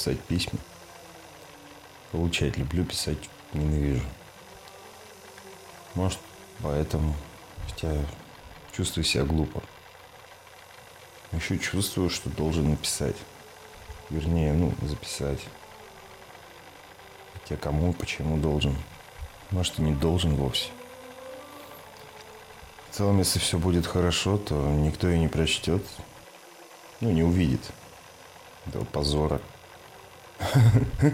писать 0.00 0.20
письма. 0.20 0.58
Получать 2.10 2.56
люблю, 2.56 2.86
писать 2.86 3.18
ненавижу. 3.52 4.02
Может, 5.94 6.18
поэтому, 6.62 7.14
хотя 7.68 7.94
чувствую 8.74 9.04
себя 9.04 9.24
глупо. 9.24 9.62
Еще 11.32 11.58
чувствую, 11.58 12.08
что 12.08 12.30
должен 12.30 12.70
написать. 12.70 13.16
Вернее, 14.08 14.54
ну, 14.54 14.72
записать. 14.80 15.40
Хотя 17.34 17.56
кому, 17.56 17.92
почему 17.92 18.38
должен. 18.38 18.74
Может, 19.50 19.80
и 19.80 19.82
не 19.82 19.92
должен 19.92 20.34
вовсе. 20.34 20.70
В 22.90 22.96
целом, 22.96 23.18
если 23.18 23.38
все 23.38 23.58
будет 23.58 23.86
хорошо, 23.86 24.38
то 24.38 24.54
никто 24.54 25.10
и 25.10 25.18
не 25.18 25.28
прочтет. 25.28 25.84
Ну, 27.00 27.10
не 27.10 27.22
увидит 27.22 27.60
этого 28.66 28.84
позора. 28.84 29.42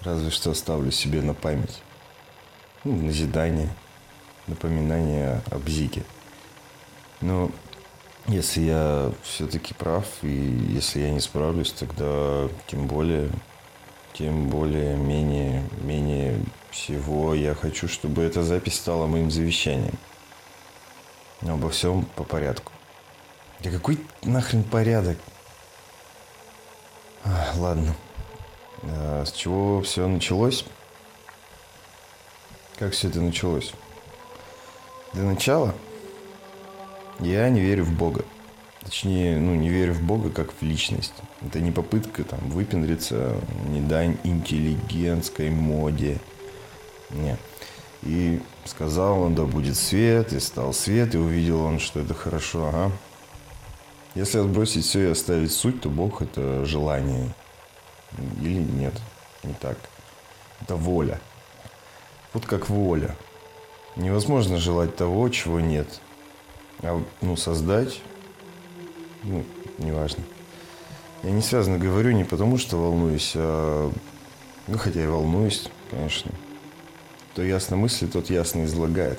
Разве 0.00 0.30
что 0.30 0.50
оставлю 0.50 0.90
себе 0.90 1.22
на 1.22 1.34
память. 1.34 1.82
Ну, 2.84 2.96
назидание, 2.96 3.68
напоминание 4.46 5.42
об 5.50 5.68
Зике. 5.68 6.02
Но 7.20 7.50
если 8.26 8.62
я 8.62 9.12
все-таки 9.22 9.74
прав, 9.74 10.06
и 10.22 10.28
если 10.28 11.00
я 11.00 11.10
не 11.10 11.20
справлюсь, 11.20 11.72
тогда 11.72 12.48
тем 12.66 12.86
более, 12.86 13.30
тем 14.12 14.48
более, 14.48 14.96
менее, 14.96 15.64
менее 15.80 16.40
всего 16.70 17.34
я 17.34 17.54
хочу, 17.54 17.86
чтобы 17.88 18.22
эта 18.22 18.42
запись 18.42 18.76
стала 18.76 19.06
моим 19.06 19.30
завещанием. 19.30 19.96
Но 21.42 21.54
обо 21.54 21.70
всем 21.70 22.04
по 22.16 22.24
порядку. 22.24 22.72
Да 23.60 23.70
какой 23.70 24.00
нахрен 24.22 24.64
порядок? 24.64 25.18
Ладно. 27.56 27.94
А, 28.82 29.24
с 29.24 29.32
чего 29.32 29.82
все 29.82 30.06
началось? 30.08 30.64
Как 32.78 32.92
все 32.92 33.08
это 33.08 33.20
началось? 33.20 33.72
Для 35.12 35.24
начала 35.24 35.74
я 37.20 37.48
не 37.50 37.60
верю 37.60 37.84
в 37.84 37.92
Бога. 37.92 38.24
Точнее, 38.80 39.38
ну, 39.38 39.54
не 39.54 39.68
верю 39.68 39.94
в 39.94 40.02
Бога 40.02 40.30
как 40.30 40.52
в 40.52 40.62
личность. 40.62 41.14
Это 41.40 41.60
не 41.60 41.70
попытка 41.70 42.24
там 42.24 42.40
выпендриться, 42.50 43.36
не 43.68 43.80
дань 43.80 44.18
интеллигентской 44.24 45.50
моде. 45.50 46.18
Нет. 47.10 47.38
И 48.02 48.40
сказал 48.64 49.22
он, 49.22 49.34
да 49.36 49.44
будет 49.44 49.76
свет, 49.76 50.32
и 50.32 50.40
стал 50.40 50.72
свет, 50.72 51.14
и 51.14 51.18
увидел 51.18 51.60
он, 51.60 51.78
что 51.78 52.00
это 52.00 52.14
хорошо. 52.14 52.66
Ага. 52.68 52.92
Если 54.14 54.38
отбросить 54.38 54.84
все 54.84 55.08
и 55.08 55.10
оставить 55.10 55.52
суть, 55.52 55.80
то 55.80 55.88
Бог– 55.88 56.20
это 56.22 56.64
желание. 56.66 57.34
Или 58.40 58.58
нет, 58.58 58.94
не 59.42 59.54
так. 59.54 59.78
Это 60.60 60.76
воля. 60.76 61.18
Вот 62.34 62.44
как 62.44 62.68
воля. 62.68 63.16
Невозможно 63.96 64.58
желать 64.58 64.96
того, 64.96 65.28
чего 65.30 65.60
нет. 65.60 66.00
А 66.82 67.02
ну, 67.20 67.36
создать, 67.36 68.00
ну, 69.22 69.44
неважно. 69.78 70.24
Я 71.22 71.30
не 71.30 71.42
связано 71.42 71.78
говорю 71.78 72.10
не 72.12 72.24
потому, 72.24 72.58
что 72.58 72.76
волнуюсь, 72.76 73.32
а... 73.34 73.92
Ну, 74.66 74.78
хотя 74.78 75.02
и 75.02 75.06
волнуюсь, 75.06 75.68
конечно. 75.90 76.32
Кто 77.32 77.42
ясно 77.42 77.76
мыслит, 77.76 78.12
тот 78.12 78.30
ясно 78.30 78.64
излагает. 78.64 79.18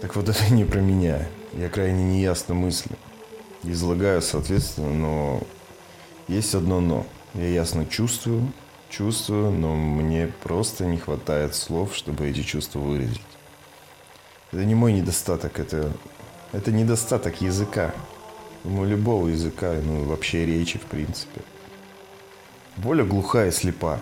Так 0.00 0.16
вот 0.16 0.28
это 0.28 0.52
не 0.52 0.64
про 0.64 0.80
меня. 0.80 1.26
Я 1.52 1.68
крайне 1.68 2.04
неясно 2.04 2.54
мыслю. 2.54 2.96
Излагаю, 3.62 4.22
соответственно, 4.22 4.92
но 4.92 5.42
есть 6.28 6.54
одно 6.54 6.80
но. 6.80 7.06
Я 7.34 7.48
ясно 7.48 7.86
чувствую, 7.86 8.52
чувствую, 8.88 9.52
но 9.52 9.76
мне 9.76 10.32
просто 10.42 10.84
не 10.86 10.96
хватает 10.96 11.54
слов, 11.54 11.94
чтобы 11.94 12.28
эти 12.28 12.42
чувства 12.42 12.80
выразить. 12.80 13.20
Это 14.52 14.64
не 14.64 14.74
мой 14.74 14.92
недостаток, 14.92 15.60
это, 15.60 15.92
это 16.52 16.72
недостаток 16.72 17.40
языка. 17.40 17.94
Ну, 18.64 18.84
любого 18.84 19.28
языка, 19.28 19.74
ну, 19.84 20.04
вообще 20.04 20.44
речи, 20.44 20.78
в 20.78 20.86
принципе. 20.86 21.40
Воля 22.78 23.04
глухая 23.04 23.48
и 23.48 23.52
слепа. 23.52 24.00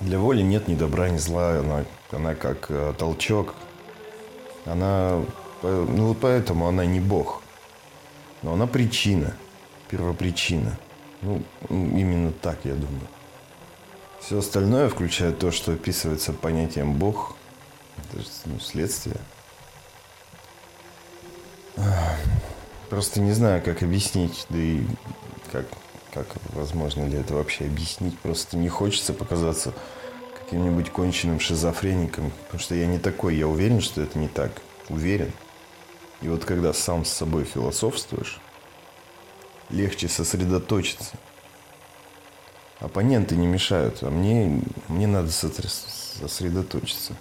Для 0.00 0.18
воли 0.18 0.42
нет 0.42 0.66
ни 0.66 0.74
добра, 0.74 1.08
ни 1.08 1.18
зла. 1.18 1.58
Она, 1.58 1.84
она 2.10 2.34
как 2.34 2.66
э, 2.70 2.94
толчок. 2.98 3.54
Она... 4.64 5.22
Ну, 5.62 6.08
вот 6.08 6.18
поэтому 6.20 6.68
она 6.68 6.84
не 6.84 7.00
Бог. 7.00 7.42
Но 8.42 8.54
она 8.54 8.66
причина. 8.66 9.34
Первопричина. 9.88 10.78
Ну, 11.22 11.42
именно 11.70 12.32
так, 12.32 12.58
я 12.64 12.74
думаю. 12.74 13.08
Все 14.20 14.38
остальное, 14.38 14.88
включая 14.88 15.32
то, 15.32 15.50
что 15.50 15.72
описывается 15.72 16.32
понятием 16.32 16.94
Бог, 16.94 17.36
это 17.96 18.24
ну, 18.46 18.58
следствие. 18.58 19.16
Просто 22.88 23.20
не 23.20 23.32
знаю, 23.32 23.62
как 23.62 23.82
объяснить, 23.82 24.46
да 24.48 24.58
и 24.58 24.82
как, 25.50 25.66
как 26.12 26.26
возможно 26.52 27.04
ли 27.06 27.18
это 27.18 27.34
вообще 27.34 27.64
объяснить. 27.64 28.18
Просто 28.18 28.56
не 28.56 28.68
хочется 28.68 29.12
показаться 29.12 29.74
каким-нибудь 30.44 30.90
конченным 30.90 31.40
шизофреником, 31.40 32.30
потому 32.44 32.60
что 32.60 32.74
я 32.74 32.86
не 32.86 32.98
такой, 32.98 33.36
я 33.36 33.48
уверен, 33.48 33.80
что 33.80 34.02
это 34.02 34.18
не 34.18 34.28
так. 34.28 34.52
Уверен. 34.88 35.32
И 36.20 36.28
вот 36.28 36.44
когда 36.44 36.72
сам 36.72 37.04
с 37.04 37.10
собой 37.10 37.44
философствуешь, 37.44 38.40
легче 39.70 40.08
сосредоточиться. 40.08 41.16
Оппоненты 42.80 43.36
не 43.36 43.46
мешают, 43.46 44.02
а 44.02 44.10
мне, 44.10 44.62
мне 44.88 45.06
надо 45.06 45.30
сосредоточиться. 45.30 47.14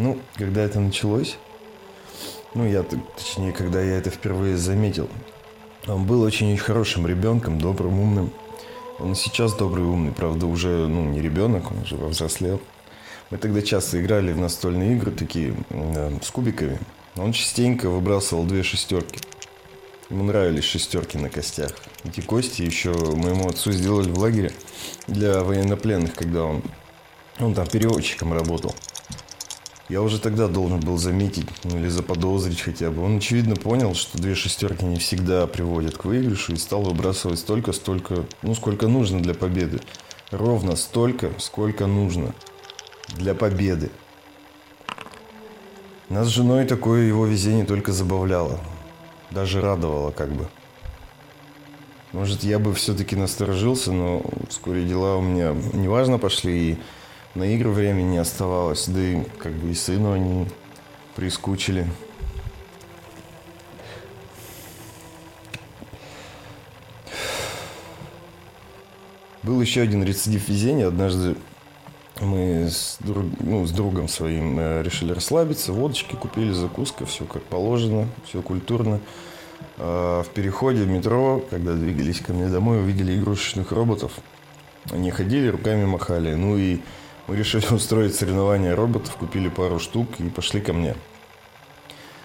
Ну, 0.00 0.18
когда 0.34 0.58
это 0.70 0.78
началось, 0.78 1.36
ну, 2.54 2.64
я, 2.64 2.84
точнее, 2.84 3.52
когда 3.52 3.82
я 3.82 3.96
это 3.96 4.10
впервые 4.10 4.56
заметил, 4.56 5.08
он 5.88 6.04
был 6.04 6.22
очень 6.22 6.56
хорошим 6.56 7.08
ребенком, 7.08 7.60
добрым, 7.60 7.98
умным. 7.98 8.32
Он 9.00 9.16
сейчас 9.16 9.54
добрый 9.54 9.84
умный, 9.84 10.12
правда, 10.12 10.46
уже, 10.46 10.86
ну, 10.86 11.04
не 11.06 11.20
ребенок, 11.20 11.72
он 11.72 11.78
уже 11.80 11.96
взрослел. 11.96 12.60
Мы 13.30 13.38
тогда 13.38 13.62
часто 13.62 14.00
играли 14.00 14.32
в 14.32 14.38
настольные 14.38 14.94
игры 14.94 15.10
такие, 15.10 15.56
э, 15.70 16.18
с 16.22 16.30
кубиками. 16.30 16.78
Он 17.16 17.32
частенько 17.32 17.88
выбрасывал 17.88 18.44
две 18.44 18.62
шестерки. 18.62 19.18
Ему 20.08 20.22
нравились 20.24 20.64
шестерки 20.64 21.18
на 21.18 21.30
костях. 21.30 21.72
Эти 22.04 22.20
кости 22.20 22.62
еще 22.62 22.92
моему 22.92 23.48
отцу 23.48 23.72
сделали 23.72 24.10
в 24.10 24.18
лагере 24.18 24.52
для 25.08 25.42
военнопленных, 25.42 26.14
когда 26.14 26.44
он, 26.44 26.62
он 27.40 27.54
там 27.54 27.66
переводчиком 27.66 28.32
работал. 28.32 28.74
Я 29.90 30.02
уже 30.02 30.20
тогда 30.20 30.46
должен 30.46 30.78
был 30.78 30.98
заметить, 30.98 31.48
ну 31.64 31.76
или 31.76 31.88
заподозрить 31.88 32.60
хотя 32.60 32.92
бы. 32.92 33.02
Он, 33.02 33.16
очевидно, 33.16 33.56
понял, 33.56 33.96
что 33.96 34.18
две 34.18 34.36
шестерки 34.36 34.84
не 34.84 35.00
всегда 35.00 35.48
приводят 35.48 35.98
к 35.98 36.04
выигрышу 36.04 36.52
и 36.52 36.56
стал 36.56 36.82
выбрасывать 36.82 37.40
столько, 37.40 37.72
столько, 37.72 38.24
ну, 38.42 38.54
сколько 38.54 38.86
нужно 38.86 39.20
для 39.20 39.34
победы. 39.34 39.80
Ровно 40.30 40.76
столько, 40.76 41.32
сколько 41.38 41.88
нужно 41.88 42.36
для 43.16 43.34
победы. 43.34 43.90
Нас 46.08 46.28
с 46.28 46.30
женой 46.30 46.66
такое 46.66 47.08
его 47.08 47.26
везение 47.26 47.64
только 47.64 47.90
забавляло. 47.90 48.60
Даже 49.32 49.60
радовало 49.60 50.12
как 50.12 50.30
бы. 50.30 50.46
Может, 52.12 52.44
я 52.44 52.60
бы 52.60 52.74
все-таки 52.74 53.16
насторожился, 53.16 53.90
но 53.90 54.22
вскоре 54.50 54.84
дела 54.84 55.16
у 55.16 55.20
меня 55.20 55.52
неважно 55.72 56.18
пошли, 56.18 56.74
и 56.74 56.78
на 57.34 57.44
игры 57.44 57.70
времени 57.70 58.12
не 58.12 58.18
оставалось, 58.18 58.86
да 58.88 59.00
и 59.00 59.24
как 59.38 59.52
бы 59.52 59.70
и 59.70 59.74
сыну 59.74 60.12
они 60.12 60.46
прискучили. 61.14 61.86
Был 69.42 69.60
еще 69.60 69.80
один 69.80 70.04
рецидив 70.04 70.48
везения. 70.48 70.86
Однажды 70.86 71.36
мы 72.20 72.66
с, 72.70 72.98
друг, 73.00 73.24
ну, 73.40 73.66
с 73.66 73.70
другом 73.70 74.06
своим 74.06 74.58
э, 74.58 74.82
решили 74.82 75.12
расслабиться, 75.12 75.72
водочки 75.72 76.14
купили, 76.14 76.52
закуска, 76.52 77.06
все 77.06 77.24
как 77.24 77.42
положено, 77.44 78.06
все 78.26 78.42
культурно. 78.42 79.00
А 79.78 80.22
в 80.22 80.28
переходе 80.28 80.82
в 80.82 80.88
метро, 80.88 81.42
когда 81.48 81.72
двигались 81.72 82.20
ко 82.20 82.34
мне 82.34 82.48
домой, 82.48 82.80
увидели 82.80 83.16
игрушечных 83.16 83.72
роботов. 83.72 84.12
Они 84.90 85.10
ходили, 85.10 85.48
руками 85.48 85.86
махали. 85.86 86.34
Ну 86.34 86.58
и 86.58 86.80
мы 87.30 87.36
решили 87.36 87.64
устроить 87.72 88.16
соревнования 88.16 88.74
роботов, 88.74 89.14
купили 89.16 89.48
пару 89.48 89.78
штук 89.78 90.08
и 90.18 90.24
пошли 90.24 90.60
ко 90.60 90.72
мне. 90.72 90.96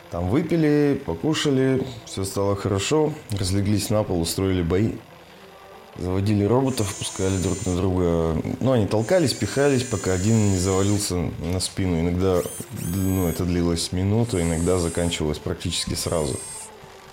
Там 0.09 0.29
выпили, 0.29 0.99
покушали, 1.05 1.85
все 2.05 2.23
стало 2.23 2.55
хорошо, 2.55 3.13
разлеглись 3.37 3.91
на 3.91 4.03
пол, 4.03 4.21
устроили 4.21 4.63
бои. 4.63 4.93
Заводили 5.97 6.43
роботов, 6.43 6.93
пускали 6.97 7.37
друг 7.37 7.65
на 7.65 7.75
друга. 7.77 8.41
Ну, 8.59 8.71
они 8.71 8.85
толкались, 8.85 9.33
пихались, 9.33 9.83
пока 9.83 10.13
один 10.13 10.51
не 10.51 10.57
завалился 10.57 11.15
на 11.39 11.59
спину. 11.59 12.01
Иногда 12.01 12.41
ну, 12.95 13.27
это 13.27 13.45
длилось 13.45 13.93
минуту, 13.93 14.41
иногда 14.41 14.77
заканчивалось 14.77 15.37
практически 15.37 15.93
сразу. 15.93 16.37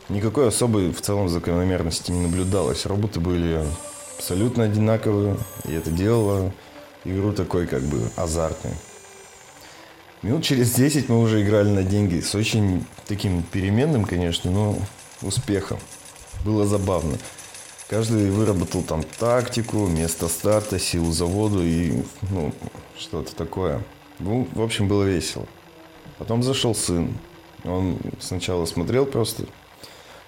Никакой 0.09 0.49
особой 0.49 0.91
в 0.91 1.01
целом 1.01 1.29
закономерности 1.29 2.11
не 2.11 2.23
наблюдалось. 2.23 2.87
Роботы 2.87 3.21
были 3.21 3.65
абсолютно 4.19 4.65
одинаковые, 4.65 5.37
и 5.65 5.75
это 5.75 5.91
делало 5.91 6.53
игру 7.05 7.33
такой 7.33 7.67
как 7.67 7.83
бы 7.83 8.11
азартной. 8.17 8.75
Минут 10.23 10.45
через 10.45 10.73
10 10.75 11.09
мы 11.09 11.21
уже 11.21 11.43
играли 11.43 11.69
на 11.69 11.83
деньги 11.83 12.21
с 12.21 12.35
очень 12.35 12.85
таким 13.07 13.43
переменным, 13.43 14.05
конечно, 14.05 14.51
но 14.51 14.79
успехом. 15.21 15.79
Было 16.45 16.65
забавно. 16.65 17.19
Каждый 17.89 18.31
выработал 18.31 18.83
там 18.83 19.03
тактику, 19.03 19.87
место 19.87 20.29
старта, 20.29 20.79
силу 20.79 21.13
заводу 21.13 21.63
и 21.63 22.03
ну, 22.31 22.55
что-то 22.97 23.35
такое. 23.35 23.83
Ну, 24.19 24.49
в 24.55 24.63
общем, 24.63 24.89
было 24.89 25.03
весело. 25.03 25.47
Потом 26.19 26.43
зашел 26.43 26.75
сын. 26.75 27.13
Он 27.65 27.99
сначала 28.21 28.65
смотрел 28.65 29.07
просто, 29.07 29.45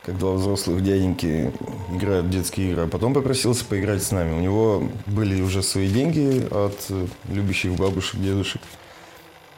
как 0.04 0.18
два 0.18 0.32
взрослых 0.32 0.82
дяденьки 0.82 1.50
играют 1.90 2.26
в 2.26 2.30
детские 2.30 2.70
игры, 2.70 2.82
а 2.82 2.88
потом 2.88 3.14
попросился 3.14 3.64
поиграть 3.64 4.02
с 4.02 4.10
нами. 4.10 4.36
У 4.36 4.40
него 4.40 4.88
были 5.06 5.40
уже 5.40 5.62
свои 5.62 5.88
деньги 5.88 6.46
от 6.50 6.90
любящих 7.28 7.74
бабушек, 7.74 8.20
дедушек. 8.20 8.60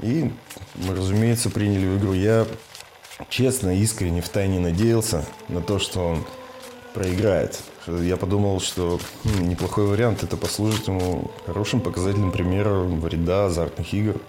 И 0.00 0.30
мы, 0.74 0.94
разумеется, 0.94 1.50
приняли 1.50 1.86
в 1.86 1.98
игру. 1.98 2.12
Я 2.12 2.46
честно, 3.28 3.76
искренне, 3.76 4.20
в 4.20 4.28
тайне 4.28 4.60
надеялся 4.60 5.24
на 5.48 5.60
то, 5.60 5.80
что 5.80 6.00
он 6.00 6.24
проиграет. 6.94 7.60
Я 7.88 8.16
подумал, 8.16 8.60
что 8.60 9.00
хм, 9.24 9.48
неплохой 9.48 9.86
вариант. 9.86 10.22
Это 10.22 10.36
послужит 10.36 10.86
ему 10.86 11.30
хорошим 11.44 11.80
показательным 11.80 12.30
примером 12.30 13.00
вреда 13.00 13.46
азартных 13.46 13.92
игр. 13.92 14.20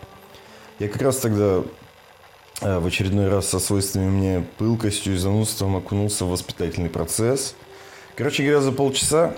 Я 0.79 0.87
как 0.89 1.01
раз 1.01 1.17
тогда 1.17 1.63
в 2.61 2.85
очередной 2.87 3.29
раз 3.29 3.49
со 3.49 3.59
свойственными 3.59 4.09
мне 4.09 4.45
пылкостью 4.57 5.13
и 5.13 5.17
занудством 5.17 5.75
окунулся 5.75 6.25
в 6.25 6.29
воспитательный 6.29 6.89
процесс. 6.89 7.55
Короче 8.15 8.43
говоря, 8.43 8.61
за 8.61 8.71
полчаса 8.71 9.33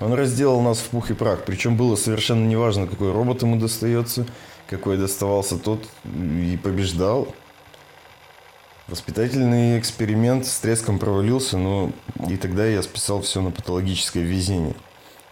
он 0.00 0.12
разделал 0.12 0.60
нас 0.60 0.78
в 0.78 0.88
пух 0.90 1.10
и 1.10 1.14
прах. 1.14 1.44
Причем 1.44 1.76
было 1.76 1.96
совершенно 1.96 2.46
неважно, 2.46 2.86
какой 2.86 3.12
робот 3.12 3.42
ему 3.42 3.56
достается, 3.56 4.26
какой 4.68 4.96
доставался 4.96 5.58
тот 5.58 5.84
и 6.04 6.58
побеждал. 6.62 7.34
Воспитательный 8.86 9.78
эксперимент 9.78 10.46
с 10.46 10.58
треском 10.58 10.98
провалился, 10.98 11.56
но 11.56 11.90
и 12.28 12.36
тогда 12.36 12.66
я 12.66 12.82
списал 12.82 13.22
все 13.22 13.40
на 13.40 13.50
патологическое 13.50 14.22
везение. 14.22 14.74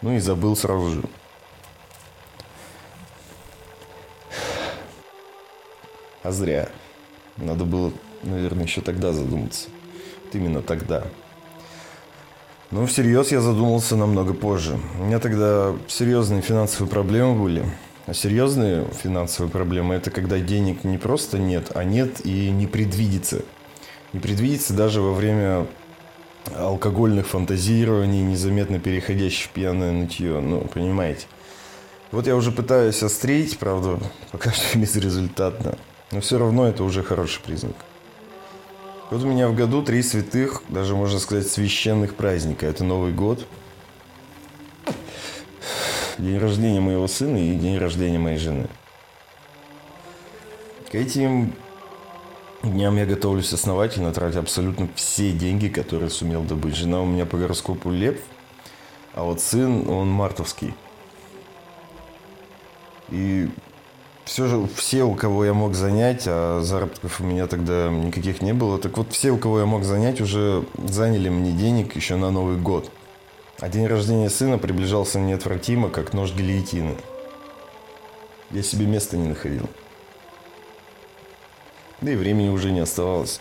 Ну 0.01 0.15
и 0.17 0.19
забыл 0.19 0.57
сразу 0.57 0.89
же. 0.89 1.03
А 6.23 6.33
зря. 6.33 6.69
Надо 7.37 7.65
было, 7.65 7.93
наверное, 8.23 8.65
еще 8.65 8.81
тогда 8.81 9.13
задуматься. 9.13 9.69
Вот 10.25 10.35
именно 10.35 10.63
тогда. 10.63 11.05
Но 12.71 12.87
всерьез 12.87 13.33
я 13.33 13.41
задумался 13.41 13.97
намного 13.97 14.33
позже. 14.33 14.79
У 14.99 15.05
меня 15.05 15.19
тогда 15.19 15.75
серьезные 15.89 16.41
финансовые 16.41 16.91
проблемы 16.91 17.41
были. 17.41 17.65
А 18.07 18.15
серьезные 18.15 18.87
финансовые 19.03 19.51
проблемы– 19.51 19.95
это 19.97 20.11
когда 20.11 20.39
денег 20.39 20.83
не 20.83 20.99
просто 20.99 21.39
нет, 21.39 21.71
а 21.75 21.85
нет 21.85 22.25
и 22.25 22.51
не 22.51 22.67
предвидится. 22.67 23.43
Не 24.13 24.21
предвидится 24.21 24.75
даже 24.75 25.01
во 25.01 25.13
время 25.13 25.67
алкогольных 26.57 27.29
фантазирований, 27.29 28.23
незаметно 28.23 28.81
переходящих 28.81 29.47
в 29.47 29.51
пьяное 29.51 29.93
нытье. 29.93 30.41
Ну, 30.41 30.63
понимаете. 30.63 31.27
Вот 32.11 32.27
я 32.27 32.37
уже 32.37 32.53
пытаюсь 32.53 33.03
острить, 33.03 33.59
правда, 33.59 33.99
пока 34.33 34.51
что 34.53 34.79
безрезультатно. 34.79 35.79
Но 36.13 36.21
все 36.21 36.39
равно 36.39 36.69
это 36.69 36.85
уже 36.85 37.03
хороший 37.03 37.43
признак. 37.43 37.75
Вот 39.11 39.23
у 39.23 39.27
меня 39.27 39.49
в 39.49 39.55
году 39.55 39.83
три 39.83 40.03
святых, 40.03 40.63
даже 40.69 40.95
можно 40.95 41.19
сказать 41.19 41.49
священных 41.49 42.15
праздника. 42.15 42.67
Это 42.67 42.85
Новый 42.85 43.13
год– 43.13 43.47
день 46.23 46.39
рождения 46.39 46.81
моего 46.81 47.07
сына 47.09 47.37
и 47.37 47.57
день 47.57 47.79
рождения 47.79 48.19
моей 48.19 48.39
жены. 48.39 48.69
К 50.91 50.95
этим 50.95 51.55
дням 52.63 52.97
я 52.97 53.07
готовлюсь 53.07 53.53
основательно, 53.53 54.13
тратя 54.13 54.41
абсолютно 54.41 54.89
все 54.95 55.33
деньги, 55.33 55.69
которые 55.69 56.11
сумел 56.11 56.43
добыть. 56.43 56.77
Жена 56.77 57.01
у 57.01 57.07
меня 57.07 57.27
по 57.27 57.37
гороскопу 57.37 57.91
лев, 57.91 58.21
а 59.15 59.25
вот 59.25 59.41
сын, 59.41 59.89
он 59.89 60.09
мартовский. 60.09 60.75
И 63.11 63.51
все 64.25 64.47
же 64.47 64.69
все, 64.75 65.03
у 65.05 65.15
кого 65.15 65.45
я 65.45 65.55
мог 65.55 65.75
занять, 65.75 66.25
а 66.27 66.61
заработков 66.63 67.21
у 67.21 67.25
меня 67.25 67.47
тогда 67.47 67.89
никаких 67.89 68.43
не 68.43 68.53
было, 68.53 68.79
так 68.79 68.97
вот 68.99 69.13
все, 69.13 69.31
у 69.31 69.39
кого 69.39 69.61
я 69.61 69.67
мог 69.67 69.85
занять, 69.85 70.21
уже 70.21 70.65
заняли 70.87 71.29
мне 71.29 71.53
денег 71.53 71.97
еще 71.97 72.17
на 72.17 72.31
Новый 72.31 72.57
год– 72.57 72.91
а 73.63 73.69
день 73.69 73.87
рождения 73.87 74.29
сына 74.29 74.59
приближался 74.59 75.21
неотвратимо, 75.21 75.89
как 75.89 76.15
нож 76.15 76.33
гильотины. 76.33 76.97
Я 78.51 78.61
себе 78.65 78.87
места 78.87 79.17
не 79.17 79.29
находил. 79.29 79.71
Да 82.01 82.11
и 82.11 82.17
времени 82.17 82.49
уже 82.49 82.73
не 82.73 82.81
оставалось. 82.81 83.41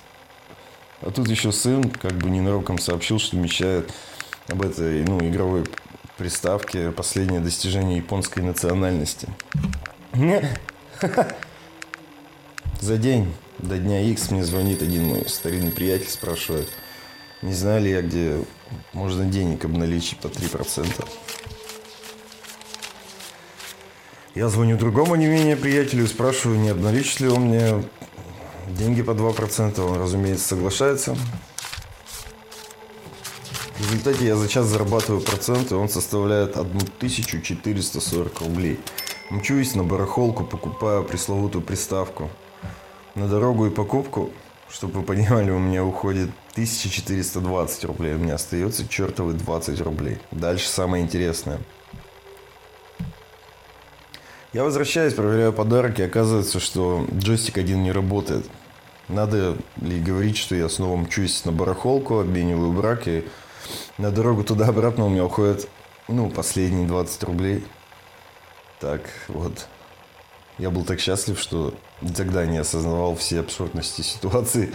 А 1.02 1.10
тут 1.10 1.28
еще 1.28 1.52
сын 1.52 1.90
как 1.90 2.12
бы 2.14 2.30
ненароком 2.30 2.78
сообщил, 2.78 3.18
что 3.18 3.36
мечтает 3.36 3.92
об 4.48 4.62
этой 4.62 5.04
ну, 5.06 5.18
игровой 5.28 5.64
приставке 6.20 6.92
последнее 6.92 7.40
достижение 7.40 7.98
японской 7.98 8.42
национальности. 8.42 9.28
За 12.80 12.98
день 12.98 13.34
до 13.60 13.78
дня 13.78 14.02
X 14.02 14.32
мне 14.32 14.44
звонит 14.44 14.82
один 14.82 15.06
мой 15.06 15.28
старинный 15.28 15.72
приятель, 15.72 16.10
спрашивает– 16.10 16.70
не 17.42 17.54
знаю 17.54 17.82
ли 17.82 17.90
я, 17.90 18.04
где 18.04 18.44
можно 18.94 19.26
денег 19.26 19.66
обналичить 19.66 20.20
по 20.20 20.28
3%. 20.28 21.08
Я 24.36 24.48
звоню 24.48 24.78
другому 24.78 25.16
не 25.16 25.26
менее 25.26 25.58
приятелю 25.58 26.04
и 26.04 26.08
спрашиваю, 26.08 26.60
не 26.60 26.70
обналичит 26.70 27.20
ли 27.20 27.30
он 27.30 27.48
мне 27.48 27.84
деньги 28.68 29.02
по 29.02 29.12
2%. 29.12 29.82
Он, 29.82 30.00
разумеется, 30.00 30.50
соглашается. 30.50 31.18
В 33.78 33.82
результате 33.82 34.28
я 34.28 34.36
за 34.36 34.48
час 34.48 34.68
зарабатываю 34.68 35.22
процент, 35.22 35.72
и 35.72 35.74
он 35.74 35.90
составляет 35.90 36.56
1440 36.56 38.40
рублей. 38.42 38.80
Мчусь 39.32 39.76
на 39.76 39.84
барахолку, 39.84 40.44
покупаю 40.44 41.04
пресловутую 41.04 41.64
приставку. 41.64 42.30
На 43.16 43.28
дорогу 43.28 43.66
и 43.66 43.70
покупку 43.70 44.32
чтобы 44.72 45.02
вы 45.02 45.06
понимали, 45.06 45.52
у 45.52 45.60
меня 45.60 45.84
уходит 45.84 46.30
1420 46.54 47.86
рублей. 47.86 48.16
У 48.16 48.20
меня 48.20 48.36
остается 48.36 48.88
чертовы 48.88 49.34
20 49.34 49.82
рублей. 49.82 50.18
Дальше 50.32 50.68
самое 50.70 51.04
интересное. 51.04 51.60
Я 54.54 54.64
возвращаюсь, 54.64 55.14
проверяю 55.14 55.54
подарки. 55.54 56.02
Оказывается, 56.02 56.60
что 56.60 57.06
джойстик 57.14 57.58
один 57.58 57.84
не 57.84 57.92
работает. 57.92 58.46
Надо 59.08 59.58
ли 59.82 60.00
говорить, 60.00 60.38
что 60.38 60.56
я 60.56 60.70
снова 60.70 60.96
мчусь 60.96 61.44
на 61.44 61.52
барахолку, 61.52 62.20
обмениваю 62.20 62.72
брак, 62.72 63.08
и 63.08 63.26
на 63.98 64.10
дорогу 64.12 64.44
туда-обратно 64.44 65.06
у 65.06 65.10
меня 65.10 65.26
уходит, 65.26 65.68
ну, 66.08 66.30
последние 66.30 66.88
20 66.88 67.24
рублей. 67.24 67.66
Так, 68.82 69.02
вот. 69.28 69.68
Я 70.58 70.72
был 70.72 70.84
так 70.84 71.00
счастлив, 71.00 71.40
что 71.40 71.74
тогда 72.18 72.48
не 72.48 72.58
осознавал 72.58 73.16
все 73.16 73.40
абсурдности 73.40 74.02
ситуации. 74.02 74.74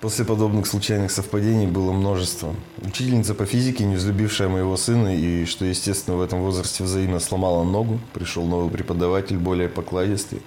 После 0.00 0.24
подобных 0.24 0.66
случайных 0.66 1.10
совпадений 1.10 1.66
было 1.66 1.92
множество. 1.92 2.54
Учительница 2.82 3.34
по 3.34 3.44
физике, 3.44 3.84
не 3.84 3.96
взлюбившая 3.96 4.48
моего 4.48 4.76
сына 4.76 5.14
и, 5.14 5.44
что 5.44 5.66
естественно, 5.66 6.16
в 6.16 6.22
этом 6.22 6.40
возрасте 6.40 6.82
взаимно 6.82 7.20
сломала 7.20 7.62
ногу. 7.62 8.00
Пришел 8.14 8.44
новый 8.44 8.70
преподаватель, 8.70 9.36
более 9.36 9.68
покладистый. 9.68 10.42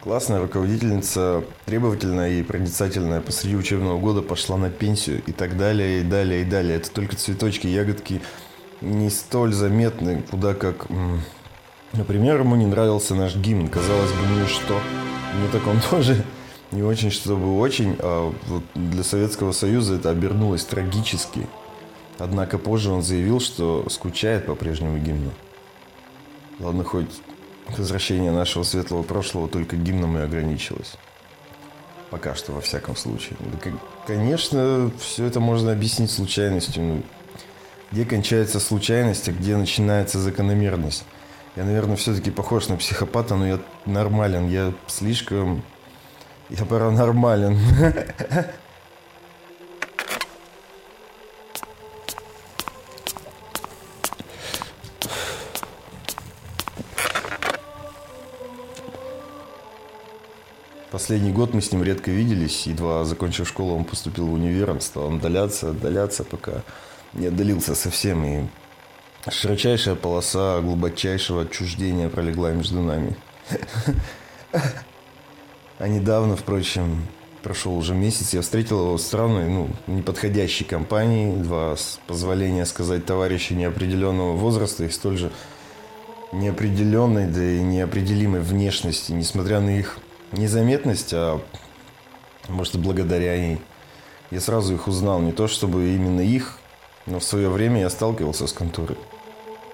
Классная 0.00 0.40
руководительница, 0.40 1.44
требовательная 1.66 2.30
и 2.30 2.42
проницательная, 2.42 3.20
посреди 3.20 3.56
учебного 3.56 3.98
года 3.98 4.22
пошла 4.22 4.56
на 4.56 4.70
пенсию 4.70 5.22
и 5.26 5.32
так 5.32 5.56
далее, 5.56 6.00
и 6.00 6.04
далее, 6.04 6.42
и 6.42 6.44
далее. 6.44 6.76
Это 6.76 6.90
только 6.90 7.16
цветочки, 7.16 7.66
ягодки 7.66 8.20
не 8.80 9.10
столь 9.10 9.52
заметны, 9.52 10.22
куда 10.30 10.54
как 10.54 10.86
Например, 11.96 12.40
ему 12.40 12.56
не 12.56 12.66
нравился 12.66 13.14
наш 13.14 13.36
гимн. 13.36 13.68
Казалось 13.68 14.10
бы, 14.10 14.18
ну 14.26 14.46
что? 14.46 14.80
Мне 15.34 15.48
так 15.52 15.66
он 15.66 15.80
тоже 15.90 16.24
не 16.72 16.82
очень, 16.82 17.10
чтобы 17.10 17.58
очень. 17.58 17.96
А 18.00 18.32
вот 18.48 18.62
для 18.74 19.04
Советского 19.04 19.52
Союза 19.52 19.96
это 19.96 20.10
обернулось 20.10 20.64
трагически. 20.64 21.46
Однако 22.18 22.58
позже 22.58 22.90
он 22.90 23.02
заявил, 23.02 23.40
что 23.40 23.86
скучает 23.90 24.46
по 24.46 24.54
прежнему 24.54 24.98
гимну. 24.98 25.30
Ладно, 26.60 26.84
хоть 26.84 27.10
возвращение 27.76 28.30
нашего 28.30 28.62
светлого 28.62 29.02
прошлого 29.02 29.48
только 29.48 29.76
гимном 29.76 30.18
и 30.18 30.20
ограничилось. 30.22 30.94
Пока 32.10 32.34
что, 32.34 32.52
во 32.52 32.60
всяком 32.60 32.96
случае. 32.96 33.36
Конечно, 34.06 34.90
все 35.00 35.24
это 35.24 35.40
можно 35.40 35.72
объяснить 35.72 36.10
случайностью. 36.10 36.82
Ну, 36.82 37.02
где 37.90 38.04
кончается 38.04 38.60
случайность, 38.60 39.28
а 39.28 39.32
где 39.32 39.56
начинается 39.56 40.18
закономерность. 40.18 41.04
Я, 41.56 41.64
наверное, 41.64 41.94
все-таки 41.96 42.30
похож 42.32 42.68
на 42.68 42.76
психопата, 42.76 43.36
но 43.36 43.46
я 43.46 43.60
нормален. 43.86 44.48
Я 44.48 44.72
слишком... 44.88 45.62
Я 46.50 46.64
паранормален. 46.64 47.58
Последний 60.90 61.32
год 61.32 61.54
мы 61.54 61.60
с 61.60 61.72
ним 61.72 61.82
редко 61.82 62.10
виделись. 62.10 62.66
Едва 62.66 63.04
закончив 63.04 63.48
школу, 63.48 63.76
он 63.76 63.84
поступил 63.84 64.26
в 64.26 64.32
универ, 64.32 64.70
он 64.70 64.80
стал 64.80 65.12
отдаляться, 65.12 65.70
отдаляться, 65.70 66.24
пока 66.24 66.62
не 67.12 67.26
отдалился 67.26 67.74
совсем. 67.74 68.24
И 68.24 68.46
широчайшая 69.30 69.94
полоса 69.94 70.60
глубочайшего 70.60 71.42
отчуждения 71.42 72.08
пролегла 72.08 72.52
между 72.52 72.80
нами. 72.80 73.16
А 75.78 75.88
недавно, 75.88 76.36
впрочем, 76.36 77.06
прошел 77.42 77.76
уже 77.76 77.94
месяц, 77.94 78.32
я 78.32 78.42
встретил 78.42 78.80
его 78.80 78.96
в 78.96 79.00
странной, 79.00 79.48
ну, 79.48 79.68
неподходящей 79.86 80.64
компании, 80.64 81.34
два, 81.36 81.76
с 81.76 82.00
позволения 82.06 82.64
сказать, 82.64 83.04
товарища 83.04 83.54
неопределенного 83.54 84.34
возраста 84.34 84.84
и 84.84 84.88
столь 84.88 85.18
же 85.18 85.32
неопределенной, 86.32 87.26
да 87.26 87.42
и 87.42 87.60
неопределимой 87.60 88.40
внешности, 88.40 89.12
несмотря 89.12 89.60
на 89.60 89.78
их 89.78 89.98
незаметность, 90.32 91.12
а 91.12 91.40
может 92.48 92.78
благодаря 92.78 93.34
ей. 93.34 93.60
Я 94.30 94.40
сразу 94.40 94.74
их 94.74 94.88
узнал, 94.88 95.20
не 95.20 95.32
то 95.32 95.48
чтобы 95.48 95.94
именно 95.94 96.20
их, 96.20 96.58
но 97.06 97.18
в 97.18 97.24
свое 97.24 97.48
время 97.48 97.80
я 97.80 97.90
сталкивался 97.90 98.46
с 98.46 98.52
конторой. 98.52 98.96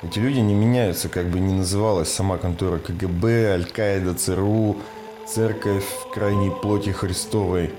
Эти 0.02 0.19
люди 0.19 0.38
не 0.38 0.54
меняются, 0.54 1.11
как 1.11 1.28
бы 1.28 1.40
ни 1.40 1.52
называлась 1.52 2.11
сама 2.11 2.38
контора 2.38 2.78
КГБ, 2.78 3.52
Аль-Каида, 3.52 4.14
ЦРУ, 4.14 4.78
Церковь 5.28 5.85
крайней 6.14 6.50
плоти 6.50 6.88
Христовой, 6.88 7.75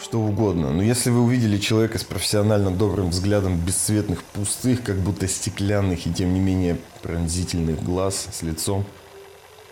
что 0.00 0.20
угодно. 0.20 0.72
Но 0.72 0.82
если 0.82 1.10
вы 1.10 1.20
увидели 1.20 1.56
человека 1.56 1.98
с 1.98 2.04
профессионально 2.04 2.72
добрым 2.72 3.10
взглядом 3.10 3.56
бесцветных, 3.56 4.24
пустых, 4.24 4.82
как 4.82 4.96
будто 4.96 5.28
стеклянных 5.28 6.04
и 6.08 6.12
тем 6.12 6.34
не 6.34 6.40
менее 6.40 6.78
пронзительных 7.00 7.80
глаз 7.84 8.26
с 8.32 8.42
лицом, 8.42 8.84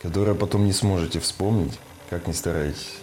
которое 0.00 0.34
потом 0.34 0.64
не 0.64 0.72
сможете 0.72 1.18
вспомнить, 1.18 1.76
как 2.08 2.28
ни 2.28 2.32
старайтесь. 2.32 2.94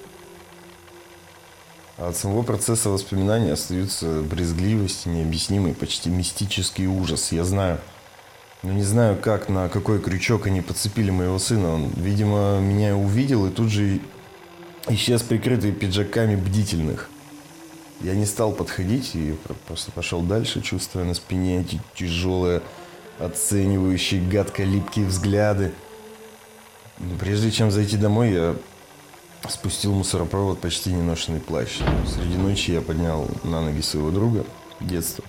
А 1.97 2.07
от 2.07 2.15
самого 2.15 2.43
процесса 2.43 2.89
воспоминания 2.89 3.51
остаются 3.51 4.21
брезгливость, 4.21 5.07
необъяснимый, 5.07 5.73
почти 5.73 6.09
мистический 6.09 6.87
ужас. 6.87 7.33
Я 7.33 7.43
знаю, 7.43 7.79
но 8.65 8.73
не 8.73 8.83
знаю, 8.83 9.15
как, 9.15 9.47
на 9.47 9.69
какой 9.69 10.01
крючок 10.01 10.47
они 10.47 10.61
подцепили 10.61 11.11
моего 11.11 11.37
сына. 11.37 11.75
Он, 11.75 11.91
видимо, 11.95 12.59
меня 12.59 12.97
увидел 12.97 13.45
и 13.45 13.51
тут 13.51 13.69
же 13.69 13.99
исчез 14.87 15.21
прикрытый 15.21 15.71
пиджаками 15.71 16.35
бдительных. 16.35 17.09
Я 18.01 18.15
не 18.15 18.25
стал 18.25 18.51
подходить 18.51 19.11
и 19.13 19.35
просто 19.67 19.91
пошел 19.91 20.21
дальше, 20.21 20.61
чувствуя 20.61 21.05
на 21.05 21.13
спине 21.13 21.61
эти 21.61 21.79
тяжелые, 21.93 22.63
оценивающие, 23.19 24.19
гадко-липкие 24.19 25.05
взгляды. 25.05 25.71
Прежде 27.19 27.51
чем 27.51 27.69
зайти 27.69 27.97
домой, 27.97 28.31
я 28.31 28.55
спустил 29.47 29.93
мусоропровод 29.93 30.59
почти 30.59 30.91
неношенный 30.91 31.39
плащ. 31.39 31.81
Среди 32.07 32.35
ночи 32.35 32.71
я 32.71 32.81
поднял 32.81 33.29
на 33.43 33.61
ноги 33.61 33.81
своего 33.81 34.09
друга 34.09 34.43
детства, 34.79 35.23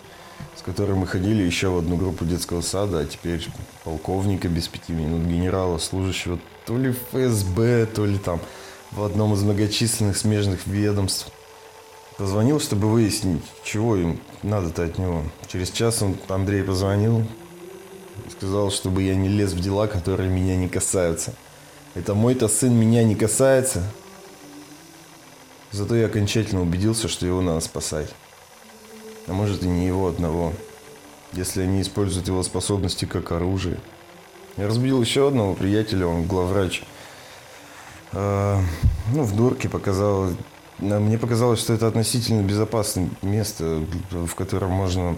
с 0.56 0.62
которым 0.62 0.98
мы 0.98 1.06
ходили 1.06 1.42
еще 1.42 1.68
в 1.68 1.78
одну 1.78 1.96
группу 1.96 2.24
детского 2.24 2.60
сада, 2.60 3.00
а 3.00 3.04
теперь 3.06 3.46
полковника 3.84 4.48
без 4.48 4.68
пяти 4.68 4.92
минут, 4.92 5.22
генерала, 5.22 5.78
служащего 5.78 6.38
то 6.64 6.76
ли 6.78 6.92
ФСБ, 6.92 7.86
то 7.86 8.04
ли 8.04 8.18
там 8.18 8.40
в 8.92 9.02
одном 9.02 9.34
из 9.34 9.42
многочисленных 9.42 10.16
смежных 10.16 10.66
ведомств. 10.66 11.30
Позвонил, 12.18 12.60
чтобы 12.60 12.90
выяснить, 12.90 13.42
чего 13.62 13.96
им 13.96 14.20
надо-то 14.42 14.84
от 14.84 14.98
него. 14.98 15.22
Через 15.48 15.70
час 15.70 16.00
он, 16.00 16.16
Андрей 16.28 16.62
позвонил 16.62 17.20
и 18.26 18.30
сказал, 18.30 18.70
чтобы 18.70 19.02
я 19.02 19.14
не 19.14 19.28
лез 19.28 19.52
в 19.52 19.60
дела, 19.60 19.86
которые 19.86 20.30
меня 20.30 20.56
не 20.56 20.68
касаются. 20.68 21.34
Это 21.94 22.14
мой-то 22.14 22.48
сын 22.48 22.72
меня 22.72 23.04
не 23.04 23.14
касается, 23.14 23.82
Зато 25.72 25.96
я 25.96 26.06
окончательно 26.06 26.62
убедился, 26.62 27.06
что 27.06 27.26
его 27.26 27.42
надо 27.42 27.60
спасать. 27.60 28.08
А 29.26 29.32
может 29.32 29.62
и 29.62 29.68
не 29.68 29.86
его 29.86 30.08
одного, 30.08 30.52
если 31.32 31.62
они 31.62 31.82
используют 31.82 32.28
его 32.28 32.42
способности 32.42 33.04
как 33.04 33.32
оружие. 33.32 33.78
Я 34.56 34.68
разбил 34.68 35.00
еще 35.02 35.28
одного 35.28 35.54
приятеля, 35.54 36.06
он 36.06 36.26
главврач. 36.26 36.82
А, 38.12 38.60
ну, 39.12 39.22
в 39.22 39.36
дурке 39.36 39.68
показал... 39.68 40.30
Мне 40.78 41.18
показалось, 41.18 41.60
что 41.60 41.72
это 41.72 41.86
относительно 41.86 42.42
безопасное 42.42 43.08
место, 43.22 43.82
в 44.10 44.34
котором 44.34 44.70
можно 44.72 45.16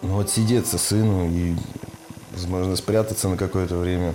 ну, 0.00 0.20
отсидеться 0.20 0.78
сыну 0.78 1.28
и, 1.30 1.54
возможно, 2.32 2.74
спрятаться 2.76 3.28
на 3.28 3.36
какое-то 3.36 3.76
время. 3.76 4.14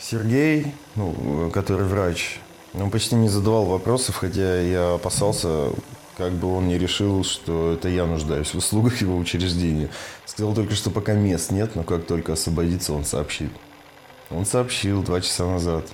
Сергей, 0.00 0.74
ну, 0.96 1.50
который 1.52 1.86
врач, 1.86 2.40
он 2.74 2.90
почти 2.90 3.14
не 3.14 3.28
задавал 3.28 3.66
вопросов, 3.66 4.16
хотя 4.16 4.60
я 4.60 4.94
опасался, 4.94 5.70
как 6.16 6.32
бы 6.32 6.54
он 6.54 6.68
не 6.68 6.78
решил, 6.78 7.24
что 7.24 7.72
это 7.72 7.88
я 7.88 8.06
нуждаюсь 8.06 8.52
в 8.52 8.58
услугах 8.58 9.00
его 9.00 9.16
учреждения. 9.16 9.88
Сказал 10.26 10.54
только, 10.54 10.74
что 10.74 10.90
пока 10.90 11.14
мест 11.14 11.50
нет, 11.50 11.74
но 11.74 11.82
как 11.82 12.06
только 12.06 12.34
освободится, 12.34 12.92
он 12.92 13.04
сообщит. 13.04 13.50
Он 14.30 14.44
сообщил 14.46 15.02
два 15.02 15.20
часа 15.20 15.46
назад. 15.46 15.86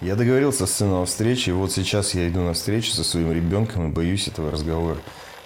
Я 0.00 0.16
договорился 0.16 0.66
с 0.66 0.72
сыном 0.72 1.02
о 1.02 1.06
встрече, 1.06 1.50
и 1.50 1.54
вот 1.54 1.72
сейчас 1.72 2.14
я 2.14 2.28
иду 2.28 2.40
на 2.40 2.54
встречу 2.54 2.90
со 2.92 3.04
своим 3.04 3.32
ребенком 3.32 3.88
и 3.88 3.92
боюсь 3.92 4.28
этого 4.28 4.50
разговора. 4.50 4.98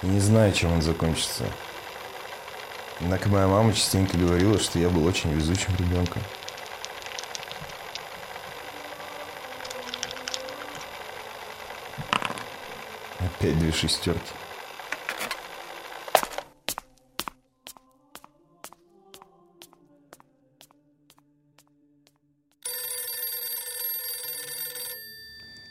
И 0.02 0.07
не 0.07 0.21
знаю, 0.21 0.52
чем 0.52 0.73
он 0.73 0.83
закончится. 0.83 1.45
Однако 3.00 3.28
моя 3.28 3.49
мама 3.49 3.73
частенько 3.73 4.16
говорила, 4.16 4.59
что 4.59 4.78
я 4.78 4.88
был 4.88 5.04
очень 5.07 5.33
везучим 5.33 5.75
ребенком. 5.78 6.23
Опять 13.44 13.58
две 13.58 13.72
шестерки. 13.72 14.20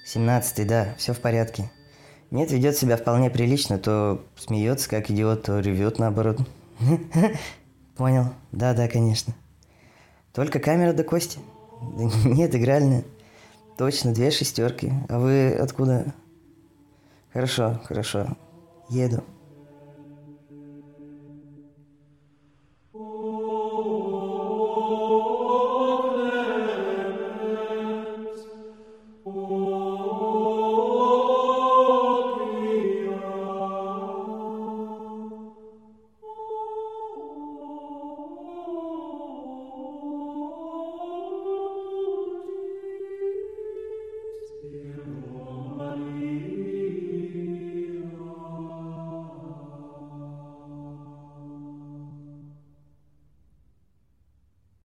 Семнадцатый, 0.05 0.65
да, 0.65 0.93
все 0.99 1.13
в 1.13 1.19
порядке. 1.19 1.71
Нет, 2.29 2.51
ведет 2.51 2.77
себя 2.77 2.95
вполне 2.95 3.31
прилично, 3.31 3.79
то 3.79 4.23
смеется 4.35 4.87
как 4.87 5.09
идиот, 5.09 5.41
то 5.41 5.59
ревет 5.59 5.97
наоборот. 5.97 6.37
Понял. 7.97 8.35
Да, 8.51 8.75
да, 8.75 8.87
конечно. 8.87 9.33
Только 10.31 10.59
камера 10.59 10.93
до 10.93 11.03
кости. 11.03 11.39
Нет, 12.23 12.53
игральная. 12.53 13.03
Точно, 13.79 14.13
две 14.13 14.29
шестерки. 14.29 14.93
А 15.09 15.17
вы 15.17 15.55
откуда? 15.55 16.13
Хорошо, 17.33 17.81
хорошо. 17.85 18.37
Еду. 18.89 19.23